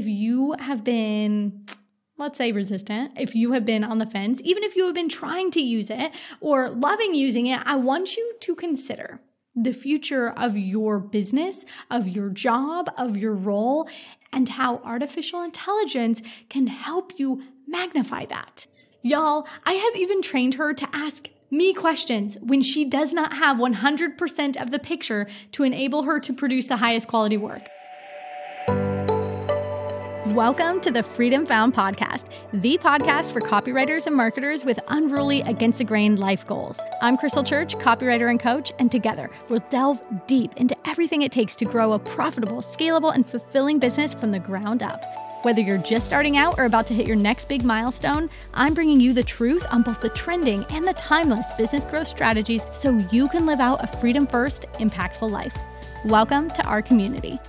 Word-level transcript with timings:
if 0.00 0.06
you 0.08 0.54
have 0.58 0.82
been 0.82 1.66
let's 2.16 2.36
say 2.36 2.52
resistant, 2.52 3.12
if 3.16 3.34
you 3.34 3.52
have 3.52 3.64
been 3.64 3.82
on 3.82 3.98
the 3.98 4.04
fence, 4.04 4.42
even 4.44 4.62
if 4.62 4.76
you 4.76 4.84
have 4.84 4.94
been 4.94 5.08
trying 5.08 5.50
to 5.50 5.60
use 5.60 5.88
it 5.88 6.12
or 6.40 6.68
loving 6.68 7.14
using 7.14 7.46
it, 7.46 7.62
I 7.64 7.76
want 7.76 8.14
you 8.14 8.34
to 8.40 8.54
consider 8.54 9.20
the 9.56 9.72
future 9.72 10.30
of 10.30 10.56
your 10.56 11.00
business, 11.00 11.64
of 11.90 12.06
your 12.06 12.28
job, 12.28 12.90
of 12.98 13.16
your 13.16 13.34
role, 13.34 13.88
and 14.34 14.50
how 14.50 14.82
artificial 14.84 15.42
intelligence 15.42 16.22
can 16.50 16.66
help 16.66 17.18
you 17.18 17.42
magnify 17.66 18.26
that. 18.26 18.66
Y'all, 19.02 19.48
I 19.64 19.72
have 19.72 19.96
even 19.96 20.20
trained 20.20 20.54
her 20.54 20.74
to 20.74 20.88
ask 20.92 21.30
me 21.50 21.72
questions 21.72 22.36
when 22.42 22.60
she 22.60 22.84
does 22.84 23.14
not 23.14 23.32
have 23.32 23.56
100% 23.56 24.60
of 24.60 24.70
the 24.70 24.78
picture 24.78 25.26
to 25.52 25.64
enable 25.64 26.02
her 26.02 26.20
to 26.20 26.34
produce 26.34 26.68
the 26.68 26.76
highest 26.76 27.08
quality 27.08 27.38
work. 27.38 27.66
Welcome 30.34 30.80
to 30.82 30.92
the 30.92 31.02
Freedom 31.02 31.44
Found 31.44 31.74
podcast, 31.74 32.32
the 32.52 32.78
podcast 32.78 33.32
for 33.32 33.40
copywriters 33.40 34.06
and 34.06 34.14
marketers 34.14 34.64
with 34.64 34.78
unruly, 34.86 35.40
against 35.40 35.78
the 35.78 35.84
grain 35.84 36.14
life 36.14 36.46
goals. 36.46 36.78
I'm 37.02 37.16
Krystle 37.16 37.44
Church, 37.44 37.74
copywriter 37.74 38.30
and 38.30 38.38
coach, 38.38 38.70
and 38.78 38.92
together 38.92 39.28
we'll 39.48 39.64
delve 39.70 40.00
deep 40.28 40.56
into 40.56 40.76
everything 40.88 41.22
it 41.22 41.32
takes 41.32 41.56
to 41.56 41.64
grow 41.64 41.94
a 41.94 41.98
profitable, 41.98 42.58
scalable, 42.58 43.12
and 43.12 43.28
fulfilling 43.28 43.80
business 43.80 44.14
from 44.14 44.30
the 44.30 44.38
ground 44.38 44.84
up. 44.84 45.02
Whether 45.42 45.62
you're 45.62 45.78
just 45.78 46.06
starting 46.06 46.36
out 46.36 46.60
or 46.60 46.64
about 46.64 46.86
to 46.86 46.94
hit 46.94 47.08
your 47.08 47.16
next 47.16 47.48
big 47.48 47.64
milestone, 47.64 48.30
I'm 48.54 48.72
bringing 48.72 49.00
you 49.00 49.12
the 49.12 49.24
truth 49.24 49.66
on 49.72 49.82
both 49.82 50.00
the 50.00 50.10
trending 50.10 50.64
and 50.70 50.86
the 50.86 50.94
timeless 50.94 51.50
business 51.58 51.84
growth 51.84 52.06
strategies 52.06 52.66
so 52.72 52.96
you 53.10 53.26
can 53.30 53.46
live 53.46 53.58
out 53.58 53.82
a 53.82 53.88
freedom 53.88 54.28
first, 54.28 54.66
impactful 54.74 55.28
life. 55.28 55.58
Welcome 56.04 56.50
to 56.50 56.62
our 56.66 56.82
community. 56.82 57.40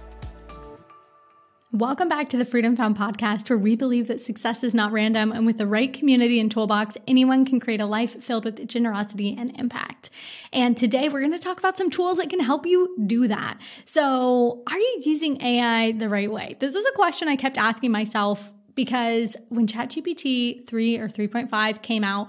Welcome 1.74 2.10
back 2.10 2.28
to 2.30 2.38
the 2.38 2.44
Freedom 2.44 2.76
Found 2.76 2.98
podcast, 2.98 3.50
where 3.50 3.58
we 3.58 3.78
believe 3.78 4.10
that 4.10 4.20
success 4.20 4.62
is 4.62 4.74
not 4.74 4.92
random, 4.92 5.32
and 5.32 5.46
with 5.46 5.58
the 5.58 5.66
right 5.66 5.94
community 5.94 6.38
and 6.38 6.52
toolbox, 6.52 6.98
anyone 7.08 7.46
can 7.46 7.62
create 7.62 7.80
a 7.80 7.86
life 7.86 8.22
filled 8.22 8.44
with 8.44 8.68
generosity 8.68 9.38
and 9.40 9.58
impact. 9.58 10.10
And 10.52 10.76
today 10.76 11.08
we're 11.08 11.22
going 11.22 11.32
to 11.32 11.40
talk 11.40 11.60
about 11.60 11.78
some 11.78 11.90
tools 11.90 12.18
that 12.18 12.30
can 12.30 12.42
help 12.42 12.66
you 12.66 12.94
do 13.08 13.26
that. 13.30 13.58
So, 13.86 14.64
are 14.70 14.78
you 14.78 15.02
using 15.06 15.42
AI 15.42 15.94
the 15.94 16.10
right 16.10 16.30
way? 16.30 16.58
This 16.60 16.76
was 16.76 16.86
a 16.86 16.92
question 16.92 17.30
I 17.30 17.38
kept 17.38 17.58
asking 17.58 17.94
myself 17.94 18.52
because 18.76 19.38
when 19.48 19.66
ChatGPT 19.66 20.68
3 20.68 20.98
or 20.98 21.08
3.5 21.08 21.82
came 21.82 22.04
out 22.04 22.28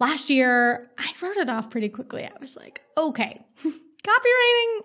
last 0.00 0.30
year, 0.30 0.90
I 0.96 1.12
wrote 1.20 1.36
it 1.36 1.50
off 1.50 1.68
pretty 1.68 1.90
quickly. 1.90 2.24
I 2.24 2.32
was 2.40 2.56
like, 2.56 2.80
okay, 2.96 3.44
copywriting 3.58 4.80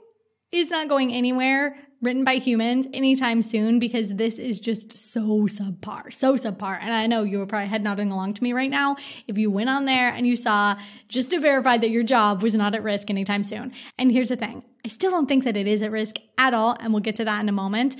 is 0.51 0.71
not 0.71 0.87
going 0.87 1.13
anywhere 1.13 1.75
written 2.01 2.23
by 2.23 2.35
humans 2.35 2.87
anytime 2.93 3.41
soon 3.41 3.79
because 3.79 4.13
this 4.15 4.37
is 4.37 4.59
just 4.59 4.95
so 4.97 5.47
subpar, 5.47 6.13
so 6.13 6.35
subpar. 6.35 6.77
And 6.79 6.93
I 6.93 7.07
know 7.07 7.23
you 7.23 7.39
were 7.39 7.47
probably 7.47 7.67
head 7.67 7.83
nodding 7.83 8.11
along 8.11 8.35
to 8.35 8.43
me 8.43 8.53
right 8.53 8.69
now 8.69 8.97
if 9.27 9.37
you 9.37 9.49
went 9.49 9.69
on 9.69 9.85
there 9.85 10.09
and 10.09 10.27
you 10.27 10.35
saw 10.35 10.75
just 11.07 11.31
to 11.31 11.39
verify 11.39 11.77
that 11.77 11.89
your 11.89 12.03
job 12.03 12.43
was 12.43 12.53
not 12.53 12.75
at 12.75 12.83
risk 12.83 13.09
anytime 13.09 13.43
soon. 13.43 13.73
And 13.97 14.11
here's 14.11 14.29
the 14.29 14.35
thing 14.35 14.63
I 14.85 14.89
still 14.89 15.11
don't 15.11 15.27
think 15.27 15.43
that 15.45 15.57
it 15.57 15.67
is 15.67 15.81
at 15.81 15.91
risk 15.91 16.17
at 16.37 16.53
all. 16.53 16.77
And 16.79 16.93
we'll 16.93 17.01
get 17.01 17.15
to 17.15 17.25
that 17.25 17.41
in 17.41 17.49
a 17.49 17.53
moment. 17.53 17.95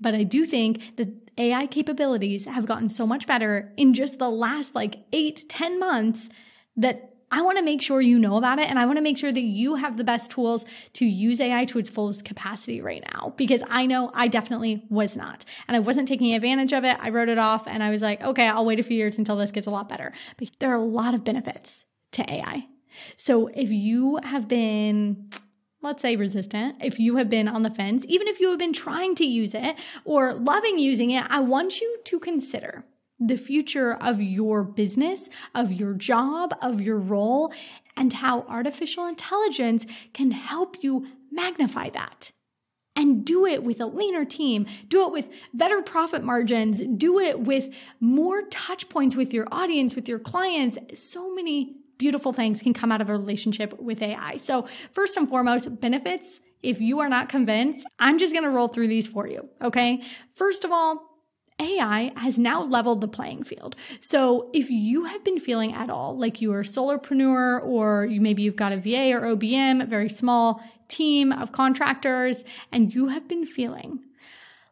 But 0.00 0.14
I 0.14 0.22
do 0.22 0.44
think 0.44 0.96
that 0.96 1.08
AI 1.38 1.66
capabilities 1.66 2.44
have 2.44 2.66
gotten 2.66 2.88
so 2.88 3.06
much 3.06 3.26
better 3.26 3.72
in 3.76 3.94
just 3.94 4.18
the 4.18 4.28
last 4.28 4.74
like 4.74 4.96
eight, 5.12 5.44
ten 5.48 5.78
months 5.78 6.28
that 6.76 7.14
I 7.30 7.42
want 7.42 7.58
to 7.58 7.64
make 7.64 7.82
sure 7.82 8.00
you 8.00 8.18
know 8.18 8.36
about 8.36 8.58
it 8.58 8.68
and 8.68 8.78
I 8.78 8.86
want 8.86 8.98
to 8.98 9.02
make 9.02 9.18
sure 9.18 9.32
that 9.32 9.40
you 9.40 9.74
have 9.74 9.96
the 9.96 10.04
best 10.04 10.30
tools 10.30 10.64
to 10.94 11.04
use 11.04 11.40
AI 11.40 11.64
to 11.66 11.78
its 11.78 11.90
fullest 11.90 12.24
capacity 12.24 12.80
right 12.80 13.04
now 13.14 13.34
because 13.36 13.62
I 13.68 13.86
know 13.86 14.10
I 14.14 14.28
definitely 14.28 14.84
was 14.88 15.16
not 15.16 15.44
and 15.66 15.76
I 15.76 15.80
wasn't 15.80 16.08
taking 16.08 16.34
advantage 16.34 16.72
of 16.72 16.84
it. 16.84 16.96
I 17.00 17.10
wrote 17.10 17.28
it 17.28 17.38
off 17.38 17.66
and 17.66 17.82
I 17.82 17.90
was 17.90 18.02
like, 18.02 18.22
okay, 18.22 18.48
I'll 18.48 18.64
wait 18.64 18.80
a 18.80 18.82
few 18.82 18.96
years 18.96 19.18
until 19.18 19.36
this 19.36 19.50
gets 19.50 19.66
a 19.66 19.70
lot 19.70 19.88
better. 19.88 20.12
But 20.36 20.50
there 20.58 20.70
are 20.70 20.76
a 20.76 20.80
lot 20.80 21.14
of 21.14 21.24
benefits 21.24 21.84
to 22.12 22.30
AI. 22.30 22.66
So 23.16 23.48
if 23.48 23.70
you 23.70 24.18
have 24.22 24.48
been 24.48 25.30
let's 25.80 26.02
say 26.02 26.16
resistant, 26.16 26.76
if 26.82 26.98
you 26.98 27.16
have 27.16 27.28
been 27.28 27.46
on 27.48 27.62
the 27.62 27.70
fence, 27.70 28.04
even 28.08 28.26
if 28.26 28.40
you 28.40 28.50
have 28.50 28.58
been 28.58 28.72
trying 28.72 29.14
to 29.14 29.24
use 29.24 29.54
it 29.54 29.76
or 30.04 30.34
loving 30.34 30.78
using 30.78 31.10
it, 31.10 31.24
I 31.30 31.40
want 31.40 31.80
you 31.80 31.98
to 32.04 32.18
consider 32.18 32.84
the 33.20 33.36
future 33.36 33.94
of 33.94 34.22
your 34.22 34.62
business, 34.62 35.28
of 35.54 35.72
your 35.72 35.94
job, 35.94 36.54
of 36.62 36.80
your 36.80 36.98
role, 36.98 37.52
and 37.96 38.12
how 38.12 38.42
artificial 38.42 39.06
intelligence 39.06 39.86
can 40.12 40.30
help 40.30 40.82
you 40.82 41.06
magnify 41.30 41.90
that. 41.90 42.32
And 42.94 43.24
do 43.24 43.46
it 43.46 43.62
with 43.62 43.80
a 43.80 43.86
leaner 43.86 44.24
team, 44.24 44.66
do 44.88 45.06
it 45.06 45.12
with 45.12 45.32
better 45.54 45.82
profit 45.82 46.24
margins, 46.24 46.80
do 46.80 47.20
it 47.20 47.40
with 47.40 47.76
more 48.00 48.42
touch 48.48 48.88
points 48.88 49.14
with 49.14 49.32
your 49.32 49.46
audience, 49.52 49.94
with 49.94 50.08
your 50.08 50.18
clients. 50.18 50.78
So 50.94 51.32
many 51.32 51.76
beautiful 51.96 52.32
things 52.32 52.62
can 52.62 52.74
come 52.74 52.90
out 52.90 53.00
of 53.00 53.08
a 53.08 53.12
relationship 53.12 53.78
with 53.80 54.02
AI. 54.02 54.36
So, 54.36 54.62
first 54.92 55.16
and 55.16 55.28
foremost, 55.28 55.80
benefits. 55.80 56.40
If 56.60 56.80
you 56.80 56.98
are 56.98 57.08
not 57.08 57.28
convinced, 57.28 57.86
I'm 58.00 58.18
just 58.18 58.34
gonna 58.34 58.50
roll 58.50 58.66
through 58.66 58.88
these 58.88 59.06
for 59.06 59.28
you. 59.28 59.42
Okay. 59.62 60.02
First 60.34 60.64
of 60.64 60.72
all, 60.72 61.07
AI 61.60 62.12
has 62.16 62.38
now 62.38 62.62
leveled 62.62 63.00
the 63.00 63.08
playing 63.08 63.42
field. 63.42 63.76
So 64.00 64.50
if 64.52 64.70
you 64.70 65.04
have 65.04 65.24
been 65.24 65.38
feeling 65.38 65.74
at 65.74 65.90
all 65.90 66.16
like 66.16 66.40
you 66.40 66.52
are 66.52 66.60
a 66.60 66.64
solopreneur 66.64 67.64
or 67.64 68.06
you 68.06 68.20
maybe 68.20 68.42
you've 68.42 68.56
got 68.56 68.72
a 68.72 68.76
VA 68.76 69.12
or 69.12 69.20
OBM, 69.36 69.82
a 69.82 69.86
very 69.86 70.08
small 70.08 70.62
team 70.88 71.32
of 71.32 71.52
contractors, 71.52 72.44
and 72.72 72.94
you 72.94 73.08
have 73.08 73.28
been 73.28 73.44
feeling 73.44 74.00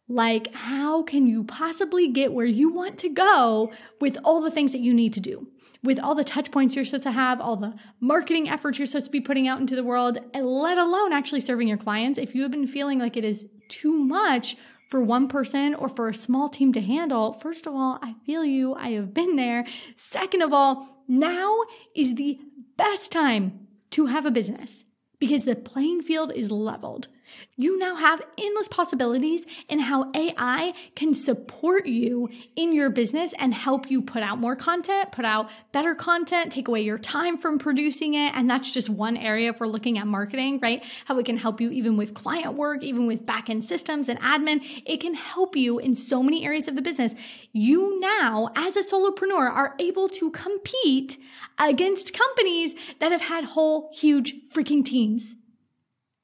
like 0.09 0.55
how 0.55 1.03
can 1.03 1.27
you 1.27 1.43
possibly 1.43 2.09
get 2.09 2.33
where 2.33 2.47
you 2.47 2.73
want 2.73 2.99
to 2.99 3.09
go 3.09 3.73
with 4.01 4.17
all 4.25 4.41
the 4.41 4.51
things 4.51 4.73
that 4.73 4.79
you 4.79 4.95
need 4.95 5.13
to 5.15 5.21
do? 5.21 5.49
With 5.83 5.99
all 5.99 6.15
the 6.15 6.25
touch 6.25 6.51
points 6.51 6.77
you're 6.77 6.85
supposed 6.85 7.03
to 7.05 7.11
have, 7.11 7.41
all 7.41 7.57
the 7.57 7.75
marketing 8.01 8.49
efforts 8.49 8.79
you're 8.79 8.87
supposed 8.87 9.07
to 9.07 9.13
be 9.13 9.21
putting 9.21 9.49
out 9.49 9.61
into 9.61 9.77
the 9.77 9.85
world, 9.85 10.19
let 10.35 10.79
alone 10.79 11.13
actually 11.13 11.41
serving 11.41 11.69
your 11.69 11.77
clients. 11.77 12.19
If 12.19 12.35
you 12.35 12.43
have 12.43 12.51
been 12.51 12.67
feeling 12.67 12.99
like 12.99 13.17
it 13.17 13.25
is 13.25 13.49
too 13.69 13.93
much 13.93 14.57
for 14.89 15.01
one 15.01 15.29
person 15.29 15.75
or 15.75 15.89
for 15.89 16.09
a 16.09 16.15
small 16.15 16.49
team 16.49 16.73
to 16.73 16.81
handle, 16.81 17.33
first 17.33 17.67
of 17.67 17.75
all, 17.75 17.99
I 18.03 18.15
feel 18.25 18.45
you. 18.45 18.75
I 18.75 18.91
have 18.91 19.13
been 19.13 19.37
there. 19.37 19.67
Second 19.97 20.43
of 20.43 20.53
all, 20.53 21.03
now 21.09 21.57
is 21.95 22.15
the 22.15 22.39
best 22.77 23.11
time 23.11 23.67
to 23.91 24.07
have 24.07 24.27
a 24.27 24.31
business 24.31 24.85
because 25.19 25.45
the 25.45 25.57
playing 25.57 26.03
field 26.03 26.33
is 26.35 26.51
leveled. 26.51 27.09
You 27.57 27.79
now 27.79 27.95
have 27.97 28.23
endless 28.39 28.69
possibilities 28.69 29.47
in 29.69 29.79
how 29.79 30.11
AI 30.15 30.75
can 30.95 31.15
support 31.15 31.87
you 31.87 32.29
in 32.55 32.75
your 32.75 32.91
business 32.91 33.33
and 33.39 33.55
help 33.55 33.91
you 33.91 34.03
put 34.03 34.23
out 34.23 34.39
more 34.39 34.57
content, 34.57 35.11
put 35.11 35.25
out 35.25 35.49
better 35.73 35.95
content, 35.95 36.53
take 36.53 36.69
away 36.69 36.83
your 36.83 36.99
time 36.99 37.39
from 37.39 37.59
producing 37.59 38.13
it. 38.13 38.35
And 38.35 38.49
that's 38.49 38.73
just 38.73 38.91
one 38.91 39.17
area 39.17 39.55
for 39.55 39.67
looking 39.67 39.97
at 39.97 40.07
marketing, 40.07 40.61
right? 40.63 40.85
How 41.07 41.19
it 41.19 41.25
can 41.25 41.39
help 41.39 41.61
you 41.61 41.71
even 41.71 41.97
with 41.97 42.13
client 42.13 42.55
work, 42.55 42.83
even 42.83 43.07
with 43.07 43.25
backend 43.25 43.63
systems 43.63 44.11
and 44.11 44.21
admin. 44.21 44.61
It 44.85 45.01
can 45.01 45.15
help 45.15 45.57
you 45.57 45.79
in 45.79 45.95
so 45.95 46.23
many 46.23 46.45
areas 46.45 46.69
of 46.69 46.77
the 46.77 46.83
business. 46.83 47.15
You 47.53 47.99
now, 48.01 48.51
as 48.55 48.77
a 48.77 48.83
solopreneur, 48.83 49.51
are 49.51 49.75
able 49.79 50.11
to 50.11 50.31
compete 50.31 51.17
against 51.59 52.13
companies 52.13 52.75
that 52.99 53.13
have 53.13 53.23
had 53.23 53.45
whole 53.45 53.91
huge 53.95 54.35
freaking 54.53 54.85
teams 54.85 55.37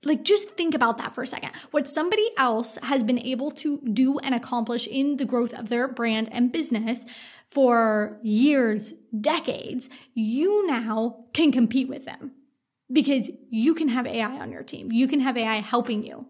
like, 0.04 0.24
just 0.24 0.50
think 0.50 0.74
about 0.74 0.98
that 0.98 1.14
for 1.14 1.22
a 1.22 1.26
second. 1.26 1.50
What 1.70 1.88
somebody 1.88 2.28
else 2.36 2.78
has 2.82 3.04
been 3.04 3.20
able 3.20 3.50
to 3.52 3.78
do 3.80 4.18
and 4.18 4.34
accomplish 4.34 4.86
in 4.86 5.16
the 5.16 5.24
growth 5.24 5.54
of 5.54 5.68
their 5.68 5.86
brand 5.86 6.28
and 6.32 6.50
business 6.50 7.06
for 7.48 8.18
years, 8.22 8.92
decades, 9.18 9.88
you 10.14 10.66
now 10.66 11.24
can 11.32 11.52
compete 11.52 11.88
with 11.88 12.04
them 12.04 12.32
because 12.90 13.30
you 13.50 13.74
can 13.74 13.88
have 13.88 14.06
AI 14.06 14.40
on 14.40 14.50
your 14.50 14.62
team. 14.62 14.90
You 14.90 15.06
can 15.06 15.20
have 15.20 15.36
AI 15.36 15.56
helping 15.56 16.02
you 16.04 16.26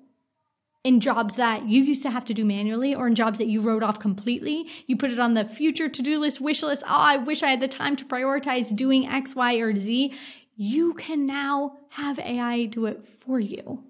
in 0.84 0.98
jobs 0.98 1.36
that 1.36 1.68
you 1.68 1.82
used 1.82 2.02
to 2.02 2.10
have 2.10 2.24
to 2.24 2.34
do 2.34 2.44
manually 2.44 2.94
or 2.94 3.06
in 3.06 3.14
jobs 3.14 3.38
that 3.38 3.46
you 3.46 3.60
wrote 3.60 3.84
off 3.84 4.00
completely. 4.00 4.66
You 4.86 4.96
put 4.96 5.12
it 5.12 5.18
on 5.18 5.34
the 5.34 5.44
future 5.44 5.88
to 5.88 6.02
do 6.02 6.18
list, 6.18 6.40
wish 6.40 6.62
list. 6.62 6.82
Oh, 6.84 6.90
I 6.90 7.18
wish 7.18 7.42
I 7.42 7.50
had 7.50 7.60
the 7.60 7.68
time 7.68 7.94
to 7.96 8.04
prioritize 8.04 8.74
doing 8.74 9.06
X, 9.06 9.36
Y, 9.36 9.54
or 9.56 9.74
Z 9.76 10.12
you 10.56 10.94
can 10.94 11.26
now 11.26 11.78
have 11.90 12.18
AI 12.18 12.66
do 12.66 12.86
it 12.86 13.04
for 13.04 13.40
you 13.40 13.84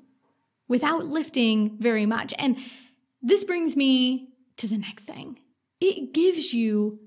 without 0.69 1.07
lifting 1.07 1.77
very 1.79 2.07
much. 2.07 2.33
And 2.39 2.57
this 3.21 3.45
brings 3.45 3.77
me 3.77 4.29
to 4.57 4.67
the 4.67 4.79
next 4.79 5.05
thing. 5.05 5.39
It 5.81 6.15
gives 6.15 6.55
you 6.55 7.01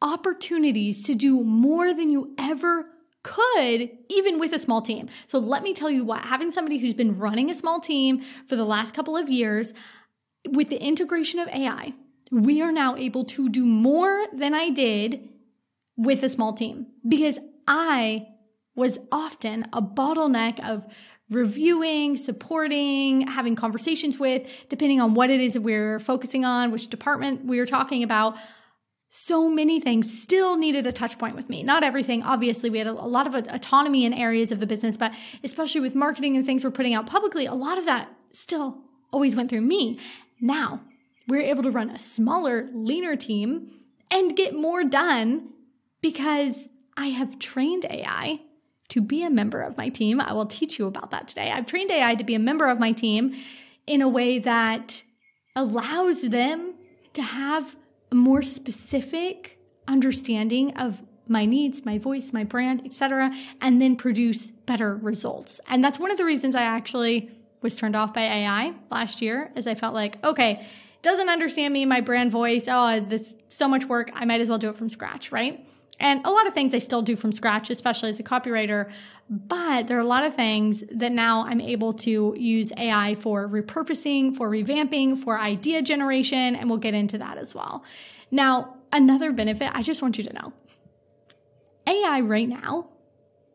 opportunities 0.00 1.04
to 1.04 1.14
do 1.14 1.42
more 1.44 1.94
than 1.94 2.10
you 2.10 2.34
ever 2.38 2.86
could, 3.22 3.90
even 4.08 4.40
with 4.40 4.52
a 4.52 4.58
small 4.58 4.82
team. 4.82 5.08
So 5.28 5.38
let 5.38 5.62
me 5.62 5.74
tell 5.74 5.90
you 5.90 6.04
what, 6.04 6.24
having 6.24 6.50
somebody 6.50 6.78
who's 6.78 6.94
been 6.94 7.18
running 7.18 7.50
a 7.50 7.54
small 7.54 7.80
team 7.80 8.20
for 8.46 8.56
the 8.56 8.64
last 8.64 8.94
couple 8.94 9.16
of 9.16 9.28
years, 9.28 9.72
with 10.50 10.70
the 10.70 10.82
integration 10.82 11.38
of 11.38 11.48
AI, 11.48 11.94
we 12.32 12.60
are 12.62 12.72
now 12.72 12.96
able 12.96 13.24
to 13.24 13.48
do 13.48 13.64
more 13.64 14.26
than 14.32 14.54
I 14.54 14.70
did 14.70 15.28
with 15.96 16.22
a 16.22 16.28
small 16.28 16.52
team 16.52 16.86
because 17.06 17.38
I 17.68 18.26
was 18.74 18.98
often 19.10 19.66
a 19.72 19.82
bottleneck 19.82 20.58
of 20.66 20.86
reviewing, 21.30 22.16
supporting, 22.16 23.22
having 23.22 23.56
conversations 23.56 24.18
with, 24.18 24.66
depending 24.68 25.00
on 25.00 25.14
what 25.14 25.30
it 25.30 25.40
is 25.40 25.58
we're 25.58 25.98
focusing 25.98 26.44
on, 26.44 26.70
which 26.70 26.88
department 26.88 27.44
we 27.46 27.58
are 27.58 27.66
talking 27.66 28.02
about. 28.02 28.36
So 29.08 29.50
many 29.50 29.78
things 29.78 30.22
still 30.22 30.56
needed 30.56 30.86
a 30.86 30.92
touch 30.92 31.18
point 31.18 31.36
with 31.36 31.50
me. 31.50 31.62
Not 31.62 31.84
everything. 31.84 32.22
Obviously, 32.22 32.70
we 32.70 32.78
had 32.78 32.86
a, 32.86 32.92
a 32.92 33.06
lot 33.06 33.26
of 33.26 33.34
autonomy 33.34 34.06
in 34.06 34.18
areas 34.18 34.52
of 34.52 34.60
the 34.60 34.66
business, 34.66 34.96
but 34.96 35.12
especially 35.44 35.82
with 35.82 35.94
marketing 35.94 36.36
and 36.36 36.46
things 36.46 36.64
we're 36.64 36.70
putting 36.70 36.94
out 36.94 37.06
publicly, 37.06 37.46
a 37.46 37.54
lot 37.54 37.76
of 37.76 37.84
that 37.84 38.08
still 38.32 38.78
always 39.12 39.36
went 39.36 39.50
through 39.50 39.60
me. 39.60 39.98
Now 40.40 40.80
we're 41.28 41.42
able 41.42 41.62
to 41.62 41.70
run 41.70 41.90
a 41.90 41.98
smaller, 41.98 42.68
leaner 42.72 43.16
team 43.16 43.70
and 44.10 44.34
get 44.36 44.54
more 44.54 44.82
done 44.82 45.50
because 46.00 46.68
I 46.96 47.08
have 47.08 47.38
trained 47.38 47.84
AI 47.84 48.40
to 48.92 49.00
be 49.00 49.22
a 49.22 49.30
member 49.30 49.62
of 49.62 49.78
my 49.78 49.88
team. 49.88 50.20
I 50.20 50.34
will 50.34 50.44
teach 50.44 50.78
you 50.78 50.86
about 50.86 51.12
that 51.12 51.26
today. 51.26 51.50
I've 51.50 51.64
trained 51.64 51.90
AI 51.90 52.14
to 52.14 52.24
be 52.24 52.34
a 52.34 52.38
member 52.38 52.68
of 52.68 52.78
my 52.78 52.92
team 52.92 53.34
in 53.86 54.02
a 54.02 54.08
way 54.08 54.38
that 54.38 55.02
allows 55.56 56.20
them 56.20 56.74
to 57.14 57.22
have 57.22 57.74
a 58.10 58.14
more 58.14 58.42
specific 58.42 59.58
understanding 59.88 60.76
of 60.76 61.02
my 61.26 61.46
needs, 61.46 61.86
my 61.86 61.96
voice, 61.96 62.34
my 62.34 62.44
brand, 62.44 62.82
etc., 62.84 63.32
and 63.62 63.80
then 63.80 63.96
produce 63.96 64.50
better 64.50 64.94
results. 64.96 65.58
And 65.68 65.82
that's 65.82 65.98
one 65.98 66.10
of 66.10 66.18
the 66.18 66.26
reasons 66.26 66.54
I 66.54 66.64
actually 66.64 67.30
was 67.62 67.76
turned 67.76 67.96
off 67.96 68.12
by 68.12 68.20
AI 68.20 68.74
last 68.90 69.22
year, 69.22 69.50
as 69.56 69.66
I 69.66 69.74
felt 69.74 69.94
like, 69.94 70.22
okay, 70.22 70.66
doesn't 71.00 71.30
understand 71.30 71.72
me, 71.72 71.86
my 71.86 72.02
brand 72.02 72.30
voice. 72.30 72.66
Oh, 72.68 73.00
this 73.00 73.36
so 73.48 73.68
much 73.68 73.86
work. 73.86 74.10
I 74.12 74.26
might 74.26 74.42
as 74.42 74.50
well 74.50 74.58
do 74.58 74.68
it 74.68 74.74
from 74.74 74.90
scratch, 74.90 75.32
right? 75.32 75.66
And 76.02 76.20
a 76.26 76.30
lot 76.30 76.48
of 76.48 76.52
things 76.52 76.74
I 76.74 76.78
still 76.78 77.00
do 77.00 77.14
from 77.14 77.30
scratch, 77.30 77.70
especially 77.70 78.10
as 78.10 78.18
a 78.18 78.24
copywriter. 78.24 78.90
But 79.30 79.86
there 79.86 79.96
are 79.96 80.00
a 80.00 80.04
lot 80.04 80.24
of 80.24 80.34
things 80.34 80.82
that 80.90 81.12
now 81.12 81.46
I'm 81.46 81.60
able 81.60 81.94
to 81.94 82.34
use 82.36 82.72
AI 82.76 83.14
for 83.14 83.48
repurposing, 83.48 84.36
for 84.36 84.50
revamping, 84.50 85.16
for 85.16 85.38
idea 85.38 85.80
generation, 85.80 86.56
and 86.56 86.68
we'll 86.68 86.80
get 86.80 86.92
into 86.92 87.18
that 87.18 87.38
as 87.38 87.54
well. 87.54 87.84
Now, 88.32 88.78
another 88.90 89.30
benefit, 89.30 89.70
I 89.72 89.82
just 89.82 90.02
want 90.02 90.18
you 90.18 90.24
to 90.24 90.32
know 90.32 90.52
AI 91.86 92.20
right 92.20 92.48
now 92.48 92.88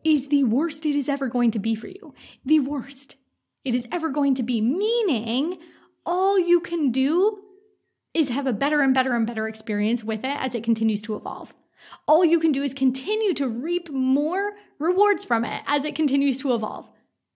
is 0.06 0.30
the 0.30 0.46
worst 0.46 0.86
it 0.86 0.96
is 0.96 1.10
ever 1.10 1.28
going 1.28 1.52
to 1.52 1.60
be 1.60 1.76
for 1.76 1.88
you. 1.88 2.14
The 2.46 2.62
worst 2.62 3.18
it 3.66 3.76
is 3.76 3.86
ever 3.92 4.08
going 4.08 4.36
to 4.36 4.44
be, 4.44 4.62
meaning 4.62 5.60
all 6.06 6.40
you 6.40 6.62
can 6.62 6.92
do 6.92 7.44
is 8.14 8.30
have 8.30 8.48
a 8.48 8.54
better 8.54 8.82
and 8.82 8.94
better 8.94 9.14
and 9.14 9.28
better 9.28 9.50
experience 9.50 10.02
with 10.02 10.24
it 10.24 10.38
as 10.40 10.56
it 10.56 10.64
continues 10.64 11.02
to 11.02 11.18
evolve. 11.18 11.54
All 12.08 12.24
you 12.24 12.40
can 12.40 12.52
do 12.52 12.64
is 12.64 12.74
continue 12.74 13.34
to 13.34 13.48
reap 13.48 13.90
more 13.90 14.54
rewards 14.80 15.26
from 15.26 15.46
it 15.46 15.64
as 15.68 15.86
it 15.86 15.96
continues 15.96 16.42
to 16.42 16.54
evolve, 16.54 16.90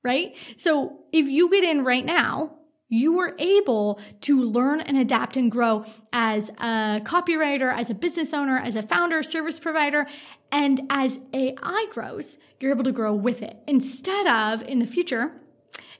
right? 0.03 0.35
So 0.57 0.99
if 1.11 1.27
you 1.27 1.49
get 1.49 1.63
in 1.63 1.83
right 1.83 2.05
now, 2.05 2.57
you 2.93 3.19
are 3.19 3.33
able 3.39 4.01
to 4.19 4.43
learn 4.43 4.81
and 4.81 4.97
adapt 4.97 5.37
and 5.37 5.49
grow 5.49 5.85
as 6.11 6.49
a 6.57 7.01
copywriter, 7.05 7.73
as 7.73 7.89
a 7.89 7.95
business 7.95 8.33
owner, 8.33 8.57
as 8.57 8.75
a 8.75 8.83
founder, 8.83 9.23
service 9.23 9.59
provider. 9.59 10.05
And 10.51 10.81
as 10.89 11.21
AI 11.33 11.87
grows, 11.89 12.37
you're 12.59 12.71
able 12.71 12.83
to 12.83 12.91
grow 12.91 13.13
with 13.13 13.41
it 13.41 13.55
instead 13.65 14.27
of 14.27 14.61
in 14.63 14.79
the 14.79 14.85
future, 14.85 15.31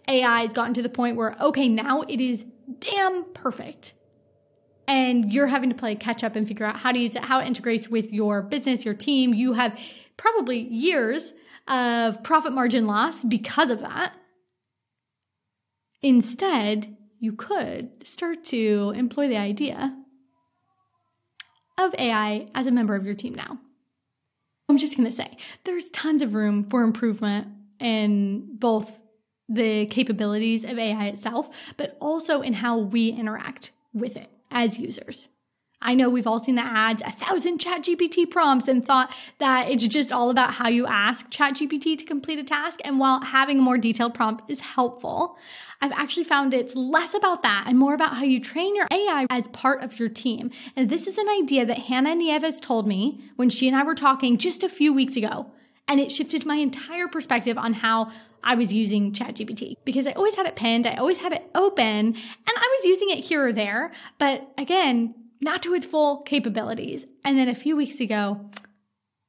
AI 0.08 0.42
has 0.42 0.52
gotten 0.52 0.74
to 0.74 0.82
the 0.82 0.90
point 0.90 1.16
where, 1.16 1.36
okay, 1.42 1.70
now 1.70 2.02
it 2.02 2.20
is 2.20 2.46
damn 2.80 3.24
perfect 3.34 3.94
and 4.88 5.34
you're 5.34 5.48
having 5.48 5.70
to 5.70 5.76
play 5.76 5.96
catch 5.96 6.24
up 6.24 6.36
and 6.36 6.48
figure 6.48 6.66
out 6.66 6.78
how 6.78 6.92
to 6.92 7.00
use 7.00 7.16
it, 7.16 7.26
how 7.26 7.40
it 7.40 7.48
integrates 7.48 7.88
with 7.88 8.12
your 8.12 8.42
business, 8.42 8.86
your 8.86 8.94
team. 8.94 9.34
You 9.34 9.54
have 9.54 9.80
probably 10.18 10.60
years 10.60 11.34
of 11.68 12.24
profit 12.24 12.54
margin 12.54 12.88
loss 12.88 13.24
because 13.24 13.70
of 13.70 13.82
that. 13.82 14.14
Instead, 16.02 16.98
you 17.20 17.34
could 17.34 18.06
start 18.06 18.44
to 18.46 18.94
employ 18.96 19.28
the 19.28 19.38
idea 19.38 19.96
of 21.78 21.94
AI 21.98 22.48
as 22.56 22.68
a 22.68 22.72
member 22.72 22.96
of 22.96 23.06
your 23.06 23.16
team 23.16 23.36
now. 23.36 23.60
I'm 24.68 24.78
just 24.78 24.98
going 24.98 25.08
to 25.08 25.16
say 25.16 25.30
there's 25.64 25.90
tons 25.90 26.22
of 26.22 26.34
room 26.34 26.64
for 26.64 26.82
improvement 26.82 27.48
in 27.80 28.58
both 28.58 29.02
the 29.50 29.86
capabilities 29.88 30.64
of 30.64 30.80
AI 30.80 31.08
itself, 31.08 31.74
but 31.78 31.98
also 32.00 32.42
in 32.42 32.54
how 32.54 32.78
we 32.78 33.10
interact 33.10 33.72
with 33.94 34.16
it 34.16 34.30
as 34.52 34.80
users. 34.80 35.30
I 35.82 35.96
know 35.96 36.10
we've 36.10 36.28
all 36.28 36.40
seen 36.40 36.56
the 36.56 36.62
ads, 36.62 37.02
a 37.02 37.10
thousand 37.10 37.60
ChatGPT 37.60 38.30
prompts, 38.30 38.68
and 38.68 38.86
thought 38.86 39.12
that 39.40 39.70
it's 39.70 39.88
just 39.88 40.14
all 40.14 40.30
about 40.30 40.54
how 40.54 40.68
you 40.68 40.86
ask 40.86 41.32
ChatGPT 41.32 41.98
to 41.98 42.06
complete 42.06 42.38
a 42.38 42.44
task. 42.44 42.82
And 42.86 43.00
while 43.00 43.22
having 43.22 43.60
a 43.60 43.64
more 43.64 43.80
detailed 43.80 44.14
prompt 44.14 44.44
is 44.48 44.62
helpful, 44.62 45.38
I've 45.82 45.92
actually 45.94 46.26
found 46.26 46.54
it's 46.54 46.76
less 46.76 47.16
about 47.16 47.42
that 47.42 47.66
and 47.66 47.80
more 47.80 47.96
about 47.96 48.16
how 48.16 48.24
you 48.24 48.40
train 48.40 48.76
your 48.76 48.88
AI 48.92 49.26
as 49.32 49.48
part 49.48 49.82
of 49.82 50.00
your 50.00 50.10
team. 50.10 50.52
And 50.76 50.88
this 50.88 51.08
is 51.08 51.18
an 51.18 51.28
idea 51.30 51.66
that 51.66 51.80
Hannah 51.80 52.14
Nieves 52.14 52.60
told 52.60 52.88
me 52.88 53.24
when 53.36 53.50
she 53.50 53.68
and 53.68 53.76
I 53.76 53.84
were 53.84 53.96
talking 53.96 54.38
just 54.38 54.64
a 54.64 54.70
few 54.70 54.94
weeks 54.94 55.16
ago. 55.16 55.52
And 55.88 56.00
it 56.00 56.12
shifted 56.12 56.46
my 56.46 56.58
entire 56.58 57.08
perspective 57.08 57.58
on 57.58 57.74
how 57.74 58.12
I 58.44 58.56
was 58.56 58.74
using 58.74 59.12
ChatGPT 59.12 59.76
because 59.86 60.08
I 60.08 60.14
always 60.14 60.36
had 60.36 60.46
it 60.46 60.56
pinned, 60.56 60.88
I 60.88 60.96
always 60.96 61.20
had 61.20 61.34
it 61.34 61.50
open, 61.56 61.86
and 61.88 62.16
I 62.48 62.78
was 62.80 62.86
using 62.86 63.10
it 63.10 63.24
here 63.24 63.46
or 63.48 63.54
there, 63.54 63.92
but 64.18 64.52
again, 64.58 65.16
not 65.42 65.64
to 65.64 65.74
its 65.74 65.86
full 65.86 66.22
capabilities. 66.22 67.06
And 67.26 67.38
then 67.38 67.50
a 67.50 67.56
few 67.56 67.76
weeks 67.76 68.00
ago, 68.00 68.50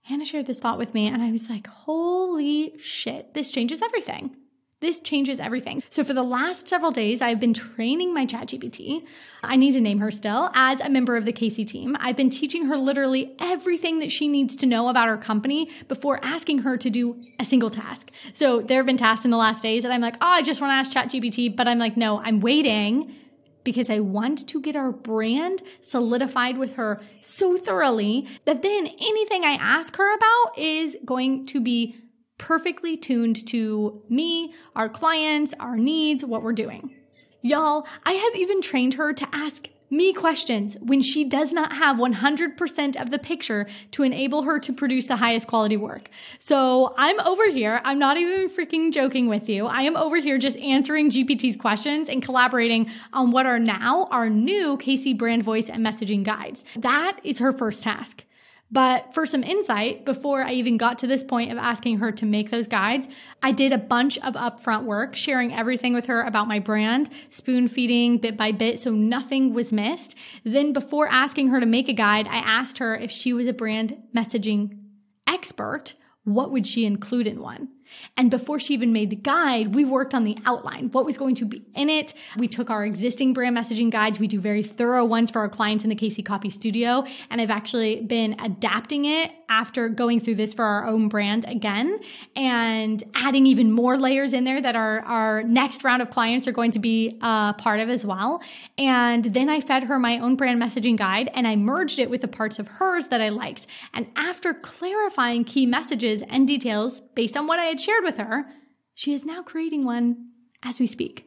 Hannah 0.03 0.25
shared 0.25 0.47
this 0.47 0.59
thought 0.59 0.79
with 0.79 0.95
me, 0.95 1.07
and 1.07 1.23
I 1.23 1.31
was 1.31 1.49
like, 1.49 1.67
holy 1.67 2.77
shit, 2.79 3.35
this 3.35 3.51
changes 3.51 3.83
everything. 3.83 4.37
This 4.83 4.99
changes 4.99 5.39
everything. 5.39 5.81
So 5.91 6.03
for 6.03 6.13
the 6.13 6.25
last 6.25 6.67
several 6.67 6.91
days, 6.91 7.23
I've 7.23 7.39
been 7.39 7.55
training 7.55 8.13
my 8.13 8.27
ChatGPT. 8.27 9.07
I 9.41 9.55
need 9.55 9.75
to 9.75 9.81
name 9.81 10.01
her 10.01 10.11
still 10.11 10.51
as 10.55 10.81
a 10.81 10.89
member 10.91 11.17
of 11.17 11.25
the 11.25 11.33
KC 11.33 11.65
team. 11.65 11.97
I've 12.01 12.17
been 12.17 12.31
teaching 12.31 12.67
her 12.67 12.77
literally 12.77 13.33
everything 13.39 14.01
that 14.01 14.11
she 14.11 14.27
needs 14.27 14.57
to 14.57 14.67
know 14.67 14.89
about 14.89 15.07
our 15.07 15.17
company 15.17 15.71
before 15.87 16.19
asking 16.25 16.59
her 16.63 16.77
to 16.79 16.91
do 16.91 17.25
a 17.39 17.45
single 17.45 17.71
task. 17.71 18.11
So 18.33 18.61
there 18.61 18.79
have 18.79 18.87
been 18.87 18.97
tasks 18.97 19.25
in 19.25 19.31
the 19.31 19.37
last 19.37 19.63
days 19.63 19.85
that 19.85 19.93
I'm 19.93 20.01
like, 20.01 20.17
oh, 20.17 20.27
I 20.27 20.43
just 20.43 20.61
want 20.61 20.73
to 20.73 20.75
ask 20.75 20.91
ChatGPT, 20.91 21.55
but 21.55 21.69
I'm 21.69 21.79
like, 21.79 21.97
no, 21.97 22.21
I'm 22.21 22.41
waiting 22.41 23.15
because 23.63 23.89
I 23.89 24.01
want 24.01 24.49
to 24.49 24.61
get 24.61 24.75
our 24.75 24.91
brand 24.91 25.63
solidified 25.81 26.59
with 26.59 26.75
her 26.75 27.01
so 27.21 27.57
thoroughly 27.57 28.27
that 28.47 28.63
then 28.63 28.89
anything 28.89 29.45
I 29.45 29.53
ask 29.53 29.97
her 29.97 30.13
about 30.13 30.59
is 30.59 30.97
going 31.05 31.47
to 31.47 31.61
be 31.61 32.02
perfectly 32.43 32.97
tuned 32.97 33.47
to 33.47 34.03
me, 34.09 34.53
our 34.75 34.89
clients, 34.89 35.55
our 35.61 35.77
needs, 35.77 36.25
what 36.25 36.43
we're 36.43 36.53
doing. 36.53 36.93
Y'all, 37.41 37.87
I 38.05 38.15
have 38.15 38.35
even 38.35 38.61
trained 38.61 38.95
her 38.95 39.13
to 39.13 39.29
ask 39.33 39.69
me 39.91 40.13
questions 40.13 40.77
when 40.81 41.01
she 41.01 41.23
does 41.23 41.53
not 41.53 41.73
have 41.73 41.99
100% 41.99 43.01
of 43.01 43.11
the 43.11 43.19
picture 43.19 43.69
to 43.93 44.03
enable 44.03 44.43
her 44.43 44.59
to 44.59 44.73
produce 44.73 45.07
the 45.07 45.15
highest 45.15 45.47
quality 45.47 45.77
work. 45.77 46.09
So 46.41 46.93
I'm 46.99 47.21
over 47.21 47.49
here. 47.49 47.81
I'm 47.85 48.01
not 48.01 48.17
even 48.17 48.49
freaking 48.49 48.93
joking 48.93 49.29
with 49.29 49.49
you. 49.49 49.67
I 49.67 49.83
am 49.83 49.97
over 49.97 50.17
here 50.17 50.37
just 50.37 50.57
answering 50.57 51.11
GPT's 51.11 51.57
questions 51.57 52.09
and 52.09 52.25
collaborating 52.25 52.91
on 53.13 53.31
what 53.31 53.47
are 53.47 53.61
now 53.61 54.09
our 54.11 54.29
new 54.29 54.77
KC 54.79 55.17
brand 55.17 55.45
voice 55.45 55.71
and 55.71 55.87
messaging 55.87 56.25
guides. 56.25 56.65
That 56.75 57.21
is 57.23 57.39
her 57.39 57.53
first 57.53 57.85
task. 57.85 58.25
But 58.73 59.13
for 59.13 59.27
some 59.27 59.45
insight, 59.45 60.07
before 60.07 60.41
I 60.43 60.53
even 60.53 60.79
got 60.79 60.99
to 61.01 61.07
this 61.07 61.23
point 61.23 61.53
of 61.53 61.59
asking 61.59 61.99
her 61.99 62.11
to 62.13 62.25
make 62.25 62.49
those 62.49 62.67
guides, 62.67 63.07
I 63.43 63.53
did 63.53 63.71
a 63.71 63.79
bunch 63.79 64.17
of 64.19 64.33
upfront 64.33 64.85
work, 64.85 65.15
sharing 65.15 65.53
everything 65.53 65.93
with 65.93 66.07
her 66.07 66.23
about 66.23 66.49
my 66.49 66.59
brand, 66.59 67.11
spoon 67.29 67.69
feeding 67.69 68.17
bit 68.17 68.35
by 68.39 68.51
bit 68.51 68.81
so 68.81 68.91
nothing 68.91 69.53
was 69.53 69.75
missed. 69.75 70.17
Then 70.43 70.73
before 70.73 71.07
asking 71.09 71.49
her 71.49 71.61
to 71.61 71.67
make 71.67 71.91
a 71.91 71.93
guide, 71.93 72.27
I 72.27 72.39
asked 72.39 72.79
her 72.79 72.97
if 72.97 73.11
she 73.11 73.35
was 73.35 73.47
a 73.47 73.53
brand 73.53 74.07
messaging 74.17 74.79
expert, 75.27 75.93
what 76.25 76.51
would 76.51 76.67
she 76.67 76.87
include 76.87 77.27
in 77.27 77.43
one? 77.43 77.69
And 78.17 78.31
before 78.31 78.59
she 78.59 78.75
even 78.75 78.93
made 78.93 79.11
the 79.11 79.17
guide, 79.17 79.75
we 79.75 79.85
worked 79.85 80.15
on 80.15 80.25
the 80.25 80.37
outline, 80.47 80.91
what 80.91 81.05
was 81.05 81.17
going 81.17 81.35
to 81.37 81.45
be 81.45 81.63
in 81.75 81.89
it. 81.89 82.15
We 82.37 82.49
took 82.49 82.71
our 82.71 82.85
existing 82.85 83.33
brand 83.33 83.57
messaging 83.57 83.91
guides. 83.91 84.19
We 84.19 84.29
do 84.29 84.41
very 84.41 84.63
thorough 84.63 85.05
ones 85.05 85.31
for 85.31 85.41
our 85.41 85.49
clients 85.49 85.85
in 85.85 85.91
the 85.91 85.97
KC 85.97 86.25
Copy 86.25 86.51
Studio. 86.51 87.05
And 87.31 87.41
I've 87.41 87.51
actually 87.51 88.01
been 88.03 88.37
adapting 88.41 89.05
it 89.05 89.31
after 89.53 89.91
going 89.91 90.19
through 90.19 90.35
this 90.35 90.55
for 90.55 90.65
our 90.65 90.87
own 90.87 91.09
brand 91.09 91.45
again 91.47 92.01
and 92.35 93.05
adding 93.15 93.45
even 93.47 93.71
more 93.71 93.99
layers 93.99 94.33
in 94.33 94.45
there 94.45 94.61
that 94.61 94.75
our, 94.75 95.01
our 95.01 95.43
next 95.43 95.85
round 95.85 96.01
of 96.01 96.11
clients 96.11 96.49
are 96.49 96.53
going 96.53 96.71
to 96.71 96.79
be 96.79 97.19
a 97.21 97.55
part 97.59 97.79
of 97.79 97.91
as 97.91 98.05
well. 98.05 98.43
And 98.79 99.25
then 99.25 99.51
I 99.51 99.61
fed 99.61 99.85
her 99.85 99.99
my 99.99 100.19
own 100.19 100.37
brand 100.37 100.61
messaging 100.61 100.97
guide 100.97 101.31
and 101.35 101.47
I 101.47 101.57
merged 101.57 101.99
it 101.99 102.09
with 102.09 102.23
the 102.23 102.29
parts 102.29 102.59
of 102.59 102.67
hers 102.67 103.09
that 103.09 103.21
I 103.21 103.29
liked. 103.29 103.67
And 103.93 104.07
after 104.17 104.55
clarifying 104.55 105.45
key 105.45 105.67
messages 105.67 106.23
and 106.23 106.49
details 106.49 107.01
based 107.01 107.37
on 107.37 107.47
what 107.47 107.59
I 107.59 107.72
had 107.73 107.81
shared 107.81 108.05
with 108.05 108.19
her, 108.19 108.47
she 108.95 109.13
is 109.13 109.25
now 109.25 109.43
creating 109.43 109.85
one 109.85 110.29
as 110.63 110.79
we 110.79 110.87
speak. 110.87 111.27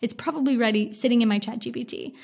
It's 0.00 0.14
probably 0.14 0.56
ready 0.56 0.92
sitting 0.92 1.20
in 1.20 1.28
my 1.28 1.38
ChatGPT. 1.38 2.14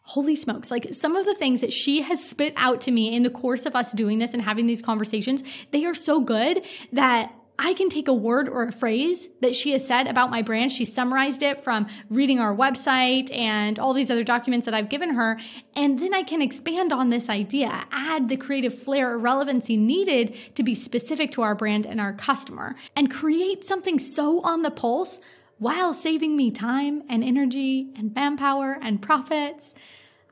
Holy 0.00 0.34
smokes. 0.34 0.70
Like 0.70 0.88
some 0.92 1.14
of 1.14 1.26
the 1.26 1.34
things 1.34 1.60
that 1.60 1.72
she 1.72 2.02
has 2.02 2.24
spit 2.24 2.54
out 2.56 2.80
to 2.82 2.90
me 2.90 3.14
in 3.14 3.22
the 3.22 3.30
course 3.30 3.66
of 3.66 3.76
us 3.76 3.92
doing 3.92 4.18
this 4.18 4.32
and 4.32 4.42
having 4.42 4.66
these 4.66 4.82
conversations, 4.82 5.44
they 5.70 5.84
are 5.84 5.94
so 5.94 6.20
good 6.20 6.64
that 6.92 7.32
I 7.64 7.74
can 7.74 7.88
take 7.88 8.08
a 8.08 8.12
word 8.12 8.48
or 8.48 8.64
a 8.64 8.72
phrase 8.72 9.28
that 9.40 9.54
she 9.54 9.70
has 9.70 9.86
said 9.86 10.08
about 10.08 10.32
my 10.32 10.42
brand. 10.42 10.72
She 10.72 10.84
summarized 10.84 11.44
it 11.44 11.60
from 11.60 11.86
reading 12.10 12.40
our 12.40 12.52
website 12.52 13.32
and 13.32 13.78
all 13.78 13.92
these 13.92 14.10
other 14.10 14.24
documents 14.24 14.64
that 14.64 14.74
I've 14.74 14.88
given 14.88 15.10
her. 15.14 15.38
And 15.76 15.96
then 15.96 16.12
I 16.12 16.24
can 16.24 16.42
expand 16.42 16.92
on 16.92 17.10
this 17.10 17.28
idea, 17.28 17.84
add 17.92 18.28
the 18.28 18.36
creative 18.36 18.76
flair 18.76 19.12
or 19.12 19.18
relevancy 19.18 19.76
needed 19.76 20.36
to 20.56 20.64
be 20.64 20.74
specific 20.74 21.30
to 21.32 21.42
our 21.42 21.54
brand 21.54 21.86
and 21.86 22.00
our 22.00 22.12
customer, 22.12 22.74
and 22.96 23.08
create 23.08 23.64
something 23.64 24.00
so 24.00 24.40
on 24.40 24.62
the 24.62 24.72
pulse 24.72 25.20
while 25.58 25.94
saving 25.94 26.36
me 26.36 26.50
time 26.50 27.04
and 27.08 27.22
energy 27.22 27.92
and 27.96 28.12
manpower 28.12 28.76
and 28.82 29.00
profits. 29.00 29.72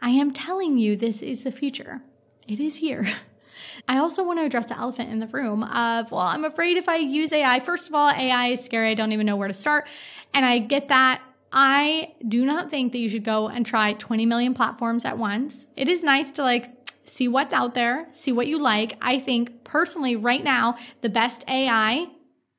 I 0.02 0.10
am 0.10 0.32
telling 0.32 0.78
you, 0.78 0.96
this 0.96 1.22
is 1.22 1.44
the 1.44 1.52
future. 1.52 2.02
It 2.49 2.58
is 2.58 2.78
here. 2.78 3.06
I 3.88 3.99
also 3.99 4.25
want 4.25 4.38
to 4.38 4.45
address 4.45 4.67
the 4.67 4.79
elephant 4.79 5.11
in 5.11 5.19
the 5.19 5.26
room 5.26 5.62
of, 5.62 6.11
well, 6.11 6.21
I'm 6.21 6.45
afraid 6.45 6.76
if 6.76 6.88
I 6.88 6.97
use 6.97 7.33
AI, 7.33 7.61
first 7.61 7.88
of 7.88 7.95
all, 7.95 8.11
AI 8.11 8.49
is 8.49 8.64
scary. 8.64 8.90
I 8.90 8.95
don't 8.95 9.12
even 9.12 9.26
know 9.26 9.37
where 9.37 9.49
to 9.49 9.55
start. 9.55 9.87
And 10.35 10.45
I 10.45 10.59
get 10.59 10.88
that. 10.88 11.21
I 11.52 12.14
do 12.26 12.45
not 12.45 12.71
think 12.71 12.93
that 12.93 12.99
you 12.99 13.09
should 13.09 13.25
go 13.25 13.49
and 13.49 13.67
try 13.67 13.95
20 13.95 14.26
million 14.26 14.55
platforms 14.55 15.05
at 15.05 15.19
once. 15.19 15.67
It 15.76 15.88
is 15.88 16.05
nice 16.05 16.33
to 16.33 16.43
like 16.43 16.71
see 17.05 17.26
what's 17.26 17.52
out 17.52 17.75
there, 17.75 18.07
see 18.12 18.33
what 18.33 18.47
you 18.47 18.62
like. 18.62 18.97
I 19.02 19.19
think 19.19 19.64
personally, 19.64 20.14
right 20.17 20.43
now, 20.43 20.76
the 21.00 21.09
best 21.09 21.45
AI 21.49 22.07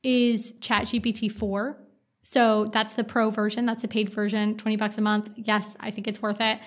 is 0.03 0.51
ChatGPT 0.60 1.31
4. 1.31 1.77
So 2.24 2.65
that's 2.65 2.96
the 2.96 3.03
pro 3.03 3.29
version, 3.29 3.65
that's 3.65 3.81
the 3.81 3.88
paid 3.88 4.10
version, 4.10 4.58
20 4.58 4.77
bucks 4.77 4.98
a 4.98 5.01
month. 5.01 5.31
Yes, 5.36 5.75
I 5.79 5.91
think 5.91 6.08
it's 6.08 6.22
worth 6.22 6.39
it. 6.39 6.60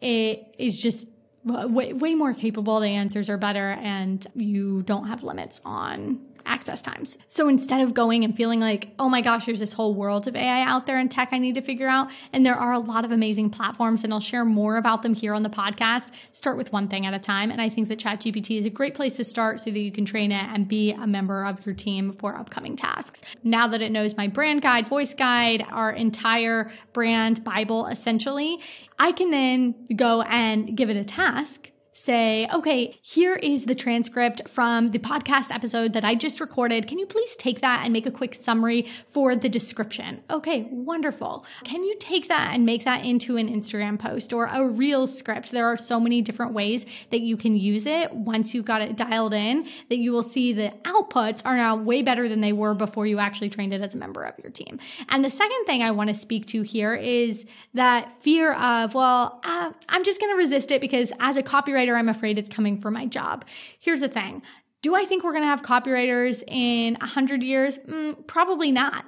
It 0.00 0.54
is 0.58 0.80
just 0.80 1.06
way, 1.44 1.92
way 1.92 2.14
more 2.14 2.32
capable. 2.34 2.80
The 2.80 2.88
answers 2.88 3.30
are 3.30 3.38
better, 3.38 3.70
and 3.70 4.26
you 4.34 4.82
don't 4.82 5.06
have 5.08 5.22
limits 5.22 5.60
on 5.64 6.20
access 6.46 6.82
times. 6.82 7.18
So 7.28 7.48
instead 7.48 7.80
of 7.80 7.94
going 7.94 8.24
and 8.24 8.36
feeling 8.36 8.60
like, 8.60 8.90
oh 8.98 9.08
my 9.08 9.20
gosh, 9.20 9.46
there's 9.46 9.60
this 9.60 9.72
whole 9.72 9.94
world 9.94 10.26
of 10.28 10.36
AI 10.36 10.62
out 10.62 10.86
there 10.86 10.98
in 10.98 11.08
tech 11.08 11.28
I 11.32 11.38
need 11.38 11.54
to 11.54 11.62
figure 11.62 11.88
out, 11.88 12.10
and 12.32 12.44
there 12.44 12.54
are 12.54 12.72
a 12.72 12.78
lot 12.78 13.04
of 13.04 13.12
amazing 13.12 13.50
platforms, 13.50 14.04
and 14.04 14.12
I'll 14.12 14.20
share 14.20 14.44
more 14.44 14.76
about 14.76 15.02
them 15.02 15.14
here 15.14 15.34
on 15.34 15.42
the 15.42 15.50
podcast. 15.50 16.12
Start 16.32 16.56
with 16.56 16.72
one 16.72 16.88
thing 16.88 17.06
at 17.06 17.14
a 17.14 17.18
time. 17.18 17.50
And 17.50 17.60
I 17.60 17.68
think 17.68 17.88
that 17.88 17.98
ChatGPT 17.98 18.58
is 18.58 18.66
a 18.66 18.70
great 18.70 18.94
place 18.94 19.16
to 19.16 19.24
start 19.24 19.60
so 19.60 19.70
that 19.70 19.78
you 19.78 19.92
can 19.92 20.04
train 20.04 20.32
it 20.32 20.44
and 20.44 20.68
be 20.68 20.92
a 20.92 21.06
member 21.06 21.44
of 21.44 21.64
your 21.64 21.74
team 21.74 22.12
for 22.12 22.36
upcoming 22.36 22.76
tasks. 22.76 23.36
Now 23.42 23.66
that 23.68 23.82
it 23.82 23.92
knows 23.92 24.16
my 24.16 24.28
brand 24.28 24.62
guide, 24.62 24.88
voice 24.88 25.14
guide, 25.14 25.64
our 25.70 25.90
entire 25.90 26.70
brand 26.92 27.44
Bible, 27.44 27.86
essentially, 27.86 28.60
I 28.98 29.12
can 29.12 29.30
then 29.30 29.74
go 29.94 30.22
and 30.22 30.76
give 30.76 30.90
it 30.90 30.96
a 30.96 31.04
task 31.04 31.70
say, 31.98 32.48
okay, 32.54 32.96
here 33.02 33.34
is 33.34 33.66
the 33.66 33.74
transcript 33.74 34.48
from 34.48 34.88
the 34.88 34.98
podcast 34.98 35.52
episode 35.52 35.92
that 35.94 36.04
I 36.04 36.14
just 36.14 36.40
recorded. 36.40 36.86
Can 36.86 36.98
you 36.98 37.06
please 37.06 37.34
take 37.36 37.60
that 37.60 37.82
and 37.84 37.92
make 37.92 38.06
a 38.06 38.10
quick 38.10 38.34
summary 38.34 38.82
for 38.82 39.34
the 39.34 39.48
description? 39.48 40.22
Okay, 40.30 40.68
wonderful. 40.70 41.44
Can 41.64 41.82
you 41.82 41.94
take 41.98 42.28
that 42.28 42.52
and 42.54 42.64
make 42.64 42.84
that 42.84 43.04
into 43.04 43.36
an 43.36 43.48
Instagram 43.48 43.98
post 43.98 44.32
or 44.32 44.46
a 44.46 44.66
real 44.66 45.06
script? 45.06 45.50
There 45.50 45.66
are 45.66 45.76
so 45.76 45.98
many 45.98 46.22
different 46.22 46.52
ways 46.52 46.86
that 47.10 47.20
you 47.20 47.36
can 47.36 47.56
use 47.56 47.84
it 47.84 48.12
once 48.12 48.54
you've 48.54 48.64
got 48.64 48.80
it 48.80 48.96
dialed 48.96 49.34
in 49.34 49.66
that 49.88 49.98
you 49.98 50.12
will 50.12 50.22
see 50.22 50.52
the 50.52 50.72
outputs 50.84 51.42
are 51.44 51.56
now 51.56 51.76
way 51.76 52.02
better 52.02 52.28
than 52.28 52.40
they 52.40 52.52
were 52.52 52.74
before 52.74 53.06
you 53.06 53.18
actually 53.18 53.50
trained 53.50 53.74
it 53.74 53.80
as 53.80 53.94
a 53.94 53.98
member 53.98 54.22
of 54.22 54.38
your 54.42 54.52
team. 54.52 54.78
And 55.08 55.24
the 55.24 55.30
second 55.30 55.64
thing 55.64 55.82
I 55.82 55.90
want 55.90 56.08
to 56.08 56.14
speak 56.14 56.46
to 56.46 56.62
here 56.62 56.94
is 56.94 57.44
that 57.74 58.12
fear 58.22 58.52
of, 58.52 58.94
well, 58.94 59.40
uh, 59.44 59.72
I'm 59.88 60.04
just 60.04 60.20
going 60.20 60.32
to 60.32 60.36
resist 60.36 60.70
it 60.70 60.80
because 60.80 61.12
as 61.18 61.36
a 61.36 61.42
copywriter, 61.42 61.87
I'm 61.96 62.08
afraid 62.08 62.38
it's 62.38 62.48
coming 62.48 62.76
for 62.76 62.90
my 62.90 63.06
job. 63.06 63.44
Here's 63.78 64.00
the 64.00 64.08
thing. 64.08 64.42
Do 64.82 64.94
I 64.94 65.04
think 65.04 65.24
we're 65.24 65.32
going 65.32 65.42
to 65.42 65.48
have 65.48 65.62
copywriters 65.62 66.44
in 66.46 66.94
100 66.94 67.42
years? 67.42 67.78
Mm, 67.78 68.26
probably 68.26 68.70
not. 68.70 69.04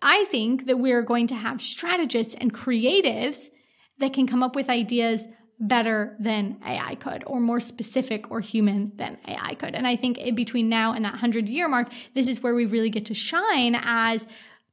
I 0.00 0.24
think 0.24 0.66
that 0.66 0.78
we're 0.78 1.02
going 1.02 1.28
to 1.28 1.34
have 1.34 1.60
strategists 1.60 2.34
and 2.34 2.52
creatives 2.52 3.50
that 3.98 4.12
can 4.12 4.26
come 4.26 4.42
up 4.42 4.56
with 4.56 4.68
ideas 4.68 5.28
better 5.60 6.16
than 6.18 6.58
AI 6.66 6.96
could, 6.96 7.22
or 7.24 7.38
more 7.38 7.60
specific 7.60 8.30
or 8.32 8.40
human 8.40 8.90
than 8.96 9.16
AI 9.28 9.54
could. 9.54 9.76
And 9.76 9.86
I 9.86 9.94
think 9.94 10.18
in 10.18 10.34
between 10.34 10.68
now 10.68 10.92
and 10.92 11.04
that 11.04 11.12
100 11.12 11.48
year 11.48 11.68
mark, 11.68 11.88
this 12.14 12.26
is 12.26 12.42
where 12.42 12.54
we 12.54 12.66
really 12.66 12.90
get 12.90 13.06
to 13.06 13.14
shine 13.14 13.76
as 13.80 14.26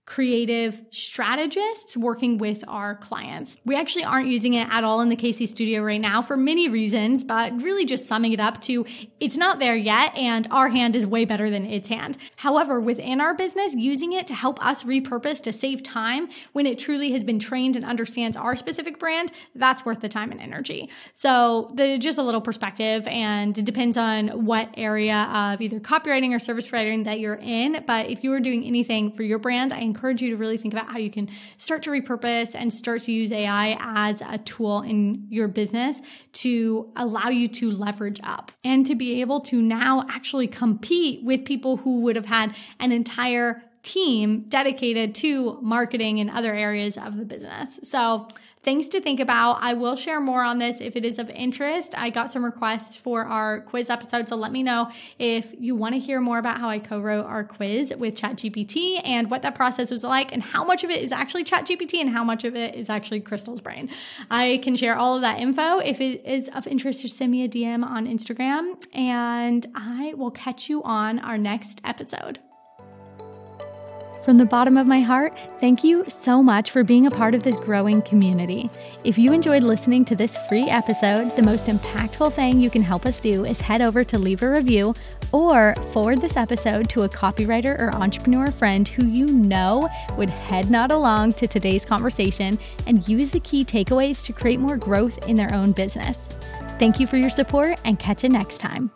creative 0.10 0.82
strategists 0.89 1.96
working 1.96 2.39
with 2.39 2.63
our 2.68 2.96
clients. 2.96 3.60
We 3.63 3.75
actually 3.75 4.06
aren't 4.06 4.28
using 4.28 4.56
it 4.56 4.68
at 4.72 4.84
all 4.84 5.01
in 5.01 5.10
the 5.10 5.16
KC 5.16 5.48
studio 5.48 5.84
right 5.84 6.01
now 6.01 6.24
for 6.24 6.36
many 6.36 6.68
reasons, 6.68 7.24
but 7.24 7.62
really 7.62 7.86
just 7.86 8.08
summing 8.08 8.34
it 8.34 8.39
up 8.39 8.60
to 8.62 8.88
it's 9.20 9.38
not 9.38 9.60
there 9.60 9.75
yet 9.75 10.18
and 10.18 10.48
our 10.50 10.70
hand 10.70 10.96
is 10.96 11.06
way 11.06 11.25
better 11.25 11.51
than 11.51 11.63
its 11.68 11.89
hand. 11.89 12.18
However, 12.38 12.82
within 12.82 13.22
our 13.22 13.36
business, 13.36 13.75
using 13.75 14.12
it 14.13 14.25
to 14.28 14.34
help 14.34 14.66
us 14.66 14.84
repurpose 14.84 15.44
to 15.44 15.54
save 15.54 15.84
time 15.84 16.28
when 16.54 16.66
it 16.66 16.80
truly 16.80 17.12
has 17.12 17.24
been 17.24 17.38
trained 17.38 17.75
and 17.75 17.86
understands 17.86 18.36
our 18.36 18.56
specific 18.56 18.98
brand, 18.98 19.32
that's 19.54 19.86
worth 19.86 20.00
the 20.00 20.10
time 20.10 20.32
and 20.32 20.42
energy. 20.42 20.89
So 21.13 21.72
the, 21.75 22.00
just 22.00 22.18
a 22.18 22.24
little 22.24 22.42
perspective 22.42 23.08
and 23.08 23.56
it 23.56 23.63
depends 23.63 23.96
on 23.96 24.30
what 24.44 24.70
area 24.75 25.30
of 25.32 25.62
either 25.62 25.80
copywriting 25.80 26.36
or 26.36 26.39
service 26.39 26.68
providing 26.68 27.04
that 27.04 27.20
you're 27.20 27.39
in. 27.39 27.84
But 27.86 28.10
if 28.10 28.24
you 28.24 28.34
are 28.34 28.39
doing 28.39 28.63
anything 28.63 29.12
for 29.12 29.22
your 29.22 29.38
brand, 29.38 29.72
I 29.72 29.82
encourage 29.82 29.99
you 30.08 30.29
to 30.29 30.36
really 30.38 30.58
think 30.58 30.74
about 30.74 30.91
how 30.91 30.98
you 30.98 31.12
can 31.12 31.29
start 31.58 31.84
to 31.84 31.89
repurpose 31.89 32.56
and 32.56 32.74
start 32.74 33.01
to 33.01 33.12
use 33.12 33.32
AI 33.32 33.77
as 33.79 34.22
a 34.22 34.38
tool 34.39 34.82
in 34.82 35.27
your 35.29 35.48
business 35.48 36.01
to 36.32 36.91
allow 36.96 37.29
you 37.29 37.48
to 37.48 37.72
leverage 37.72 38.20
up 38.24 38.51
and 38.63 38.86
to 38.86 38.96
be 38.96 39.22
able 39.22 39.41
to 39.41 39.62
now 39.62 40.06
actually 40.10 40.48
compete 40.48 41.24
with 41.24 41.46
people 41.46 41.77
who 41.77 42.01
would 42.01 42.15
have 42.15 42.25
had 42.25 42.56
an 42.79 42.91
entire 42.91 43.62
team 43.84 44.46
dedicated 44.50 45.15
to 45.15 45.60
marketing 45.62 46.20
and 46.20 46.29
other 46.29 46.53
areas 46.53 46.98
of 46.98 47.18
the 47.18 47.25
business. 47.25 47.79
So 47.84 48.27
things 48.62 48.89
to 48.89 49.00
think 49.00 49.20
about. 49.20 49.60
I 49.62 49.74
will 49.74 49.96
share 49.96 50.20
more 50.20 50.44
on 50.44 50.60
this 50.60 50.82
if 50.82 50.96
it 50.96 51.06
is 51.06 51.18
of 51.18 51.30
interest. 51.30 51.98
I 51.98 52.10
got 52.10 52.32
some 52.32 52.44
requests 52.44 52.98
for 52.98 53.24
our 53.24 53.62
quiz 53.62 53.89
episode, 53.89 54.28
so 54.28 54.36
let 54.36 54.51
me 54.51 54.63
know 54.63 54.89
if 55.18 55.54
you 55.58 55.75
want 55.75 55.96
to 55.96 56.00
hear 56.00 56.20
more 56.20 56.38
about 56.38 56.60
how 56.60 56.70
I 56.70 56.80
co-wrote 56.80 57.25
our 57.25 57.44
quiz 57.44 57.94
with 57.98 58.16
ChatGPT 58.16 59.01
and 59.04 59.32
what 59.32 59.44
that 59.44 59.56
process 59.56 59.92
was 59.92 60.04
like 60.04 60.34
and 60.34 60.44
how 60.44 60.66
much 60.66 60.84
of 60.84 60.89
it 60.89 61.01
is 61.01 61.12
actually 61.12 61.46
ChatGPT 61.46 62.01
and 62.01 62.10
how 62.10 62.24
much 62.24 62.44
of 62.44 62.56
it 62.56 62.75
is 62.75 62.89
actually 62.89 63.22
Krystle's 63.22 63.62
brain. 63.62 63.89
I 64.30 64.60
can 64.62 64.75
share 64.75 64.96
all 64.96 65.16
of 65.16 65.22
that 65.22 65.39
info. 65.39 65.80
If 65.80 66.01
it 66.01 66.25
is 66.25 66.50
of 66.50 66.68
interest, 66.68 67.01
just 67.01 67.18
send 67.18 67.32
me 67.32 67.44
a 67.44 67.50
DM 67.50 67.86
on 67.86 68.08
Instagram 68.08 68.84
and 68.94 69.66
I 69.74 70.13
will 70.16 70.32
catch 70.32 70.70
you 70.70 70.84
on 70.84 71.20
our 71.20 71.38
next 71.38 71.80
episode. 71.86 72.39
From 74.23 74.38
the 74.38 74.45
bottom 74.45 74.75
of 74.75 74.85
my 74.85 74.99
heart, 74.99 75.38
thank 75.59 75.83
you 75.83 76.03
so 76.09 76.43
much 76.43 76.71
for 76.71 76.83
being 76.83 77.07
a 77.07 77.11
part 77.11 77.33
of 77.33 77.41
this 77.41 77.59
growing 77.59 78.01
community. 78.01 78.69
If 79.05 79.17
you 79.17 79.31
enjoyed 79.31 79.63
listening 79.63 80.03
to 80.05 80.15
this 80.15 80.38
free 80.49 80.69
episode, 80.69 81.33
the 81.38 81.41
most 81.41 81.67
impactful 81.67 82.33
thing 82.33 82.59
you 82.59 82.69
can 82.69 82.81
help 82.81 83.05
us 83.05 83.19
do 83.19 83.45
is 83.45 83.61
head 83.61 83.81
over 83.81 84.03
to 84.03 84.19
leave 84.19 84.43
a 84.43 84.49
review 84.49 84.93
or 85.31 85.73
forward 85.93 86.19
this 86.19 86.35
episode 86.35 86.89
to 86.89 87.03
a 87.03 87.09
copywriter 87.09 87.79
or 87.79 87.95
entrepreneur 87.95 88.51
friend 88.51 88.88
who 88.89 89.05
you 89.05 89.27
know 89.27 89.89
would 90.17 90.29
head 90.29 90.69
nod 90.69 90.91
along 90.91 91.33
to 91.33 91.47
today's 91.47 91.85
conversation 91.85 92.59
and 92.88 93.07
use 93.07 93.31
the 93.31 93.39
key 93.39 93.63
takeaways 93.63 94.23
to 94.25 94.33
create 94.33 94.59
more 94.59 94.77
growth 94.77 95.29
in 95.29 95.38
their 95.38 95.53
own 95.53 95.71
business. 95.71 96.27
Thank 96.77 96.99
you 96.99 97.07
for 97.07 97.17
your 97.17 97.29
support 97.29 97.79
and 97.85 97.97
catch 97.97 98.23
you 98.23 98.29
next 98.29 98.57
time. 98.57 98.91